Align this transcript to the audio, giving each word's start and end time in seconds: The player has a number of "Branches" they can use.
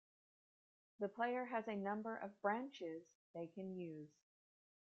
The 0.99 1.09
player 1.09 1.45
has 1.45 1.67
a 1.67 1.75
number 1.75 2.15
of 2.17 2.41
"Branches" 2.41 3.03
they 3.35 3.45
can 3.45 3.75
use. 3.75 4.09